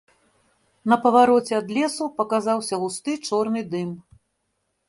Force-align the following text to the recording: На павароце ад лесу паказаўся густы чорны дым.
На 0.93 0.97
павароце 1.03 1.53
ад 1.61 1.67
лесу 1.79 2.09
паказаўся 2.21 2.75
густы 2.85 3.11
чорны 3.29 3.61
дым. 3.75 3.89